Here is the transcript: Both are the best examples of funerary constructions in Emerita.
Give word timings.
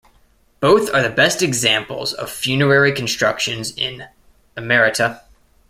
Both 0.61 0.91
are 0.95 1.03
the 1.03 1.11
best 1.11 1.43
examples 1.43 2.11
of 2.11 2.31
funerary 2.31 2.91
constructions 2.91 3.69
in 3.77 4.07
Emerita. 4.57 5.21